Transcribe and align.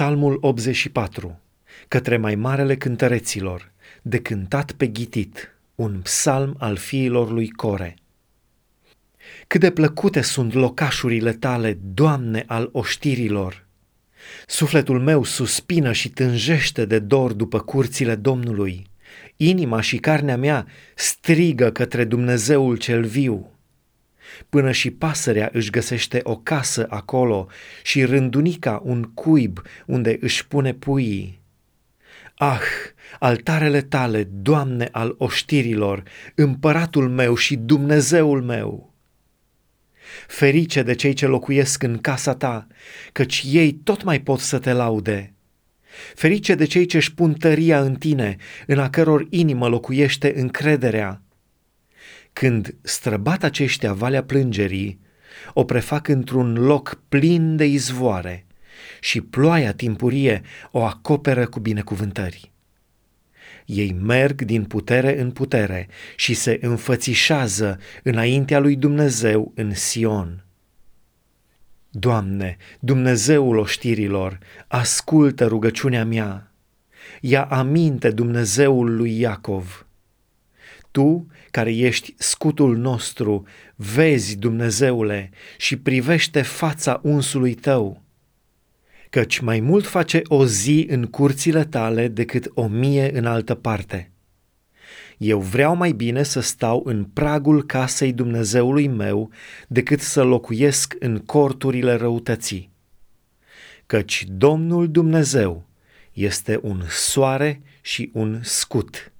Psalmul 0.00 0.38
84, 0.40 1.40
către 1.88 2.16
mai 2.16 2.34
marele 2.34 2.76
cântăreților, 2.76 3.72
de 4.02 4.18
cântat 4.18 4.72
pe 4.72 4.86
ghitit, 4.86 5.56
un 5.74 6.00
psalm 6.02 6.54
al 6.58 6.76
fiilor 6.76 7.30
lui 7.30 7.50
Core. 7.50 7.96
Cât 9.46 9.60
de 9.60 9.70
plăcute 9.70 10.20
sunt 10.20 10.52
locașurile 10.52 11.32
tale, 11.32 11.78
Doamne 11.82 12.44
al 12.46 12.68
oștirilor! 12.72 13.66
Sufletul 14.46 15.00
meu 15.00 15.24
suspină 15.24 15.92
și 15.92 16.08
tânjește 16.08 16.84
de 16.84 16.98
dor 16.98 17.32
după 17.32 17.58
curțile 17.58 18.14
Domnului. 18.14 18.86
Inima 19.36 19.80
și 19.80 19.96
carnea 19.96 20.36
mea 20.36 20.66
strigă 20.94 21.70
către 21.70 22.04
Dumnezeul 22.04 22.76
cel 22.76 23.04
viu. 23.04 23.59
Până 24.48 24.70
și 24.72 24.90
pasărea 24.90 25.50
își 25.52 25.70
găsește 25.70 26.20
o 26.22 26.36
casă 26.36 26.86
acolo 26.88 27.48
și 27.82 28.04
rândunica 28.04 28.80
un 28.84 29.02
cuib 29.02 29.62
unde 29.86 30.18
își 30.20 30.46
pune 30.46 30.74
puii. 30.74 31.40
Ah, 32.34 32.60
altarele 33.18 33.80
tale, 33.80 34.28
Doamne 34.32 34.88
al 34.92 35.14
oștirilor, 35.18 36.02
împăratul 36.34 37.08
meu 37.08 37.34
și 37.34 37.56
Dumnezeul 37.56 38.42
meu! 38.42 38.94
Ferice 40.26 40.82
de 40.82 40.94
cei 40.94 41.12
ce 41.12 41.26
locuiesc 41.26 41.82
în 41.82 41.98
casa 41.98 42.34
ta, 42.34 42.66
căci 43.12 43.42
ei 43.46 43.72
tot 43.72 44.02
mai 44.02 44.20
pot 44.20 44.38
să 44.38 44.58
te 44.58 44.72
laude. 44.72 45.34
Ferice 46.14 46.54
de 46.54 46.64
cei 46.64 46.86
ce 46.86 46.96
își 46.96 47.14
pun 47.14 47.32
tăria 47.32 47.80
în 47.80 47.94
tine, 47.94 48.36
în 48.66 48.78
a 48.78 48.90
căror 48.90 49.26
inimă 49.30 49.68
locuiește 49.68 50.32
încrederea. 50.36 51.22
Când 52.32 52.74
străbat 52.82 53.42
aceștia 53.42 53.92
valea 53.92 54.22
plângerii, 54.22 55.00
o 55.52 55.64
prefac 55.64 56.08
într-un 56.08 56.52
loc 56.52 57.02
plin 57.08 57.56
de 57.56 57.64
izvoare 57.64 58.46
și 59.00 59.20
ploaia 59.20 59.72
timpurie 59.72 60.42
o 60.70 60.84
acoperă 60.84 61.46
cu 61.46 61.60
binecuvântări. 61.60 62.52
Ei 63.64 63.92
merg 63.92 64.42
din 64.42 64.64
putere 64.64 65.20
în 65.20 65.30
putere 65.30 65.88
și 66.16 66.34
se 66.34 66.58
înfățișează 66.60 67.78
înaintea 68.02 68.58
lui 68.58 68.76
Dumnezeu 68.76 69.52
în 69.54 69.74
Sion. 69.74 70.44
Doamne, 71.90 72.56
Dumnezeul 72.80 73.56
oștirilor, 73.56 74.38
ascultă 74.66 75.46
rugăciunea 75.46 76.04
mea. 76.04 76.52
Ia 77.20 77.44
aminte 77.44 78.10
Dumnezeul 78.10 78.96
lui 78.96 79.18
Iacov. 79.20 79.86
Tu, 80.90 81.26
care 81.50 81.74
ești 81.74 82.14
scutul 82.18 82.76
nostru, 82.76 83.46
vezi, 83.74 84.36
Dumnezeule, 84.36 85.30
și 85.56 85.76
privește 85.76 86.42
fața 86.42 87.00
unsului 87.02 87.54
tău 87.54 88.02
căci 89.10 89.38
mai 89.38 89.60
mult 89.60 89.86
face 89.86 90.20
o 90.24 90.46
zi 90.46 90.86
în 90.88 91.06
curțile 91.06 91.64
tale 91.64 92.08
decât 92.08 92.50
o 92.54 92.66
mie 92.66 93.18
în 93.18 93.26
altă 93.26 93.54
parte. 93.54 94.10
Eu 95.18 95.40
vreau 95.40 95.74
mai 95.76 95.92
bine 95.92 96.22
să 96.22 96.40
stau 96.40 96.82
în 96.84 97.04
pragul 97.04 97.64
casei 97.64 98.12
Dumnezeului 98.12 98.88
meu 98.88 99.30
decât 99.68 100.00
să 100.00 100.22
locuiesc 100.22 100.96
în 100.98 101.18
corturile 101.18 101.94
răutății. 101.94 102.70
Căci 103.86 104.24
Domnul 104.28 104.90
Dumnezeu 104.90 105.66
este 106.12 106.58
un 106.62 106.82
soare 106.88 107.62
și 107.80 108.10
un 108.12 108.40
scut. 108.42 109.12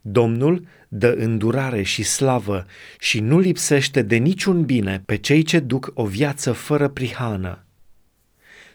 Domnul 0.00 0.66
dă 0.88 1.14
îndurare 1.18 1.82
și 1.82 2.02
slavă 2.02 2.66
și 2.98 3.20
nu 3.20 3.38
lipsește 3.38 4.02
de 4.02 4.16
niciun 4.16 4.64
bine 4.64 5.02
pe 5.06 5.16
cei 5.16 5.42
ce 5.42 5.58
duc 5.58 5.90
o 5.94 6.04
viață 6.04 6.52
fără 6.52 6.88
prihană. 6.88 7.64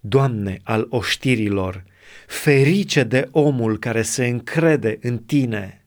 Doamne 0.00 0.60
al 0.62 0.86
oștirilor, 0.90 1.84
ferice 2.26 3.02
de 3.02 3.28
omul 3.30 3.78
care 3.78 4.02
se 4.02 4.26
încrede 4.26 4.98
în 5.02 5.18
Tine. 5.18 5.79